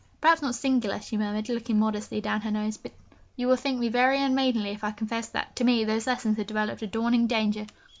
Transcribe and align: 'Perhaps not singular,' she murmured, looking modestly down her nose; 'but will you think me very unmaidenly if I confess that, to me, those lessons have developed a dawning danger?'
'Perhaps 0.19 0.41
not 0.41 0.55
singular,' 0.55 0.99
she 0.99 1.15
murmured, 1.15 1.47
looking 1.47 1.77
modestly 1.77 2.19
down 2.19 2.41
her 2.41 2.49
nose; 2.49 2.75
'but 2.75 2.91
will 3.37 3.49
you 3.51 3.55
think 3.55 3.77
me 3.79 3.87
very 3.87 4.19
unmaidenly 4.19 4.71
if 4.71 4.83
I 4.83 4.89
confess 4.89 5.29
that, 5.29 5.55
to 5.57 5.63
me, 5.63 5.83
those 5.83 6.07
lessons 6.07 6.37
have 6.37 6.47
developed 6.47 6.81
a 6.81 6.87
dawning 6.87 7.27
danger?' 7.27 7.67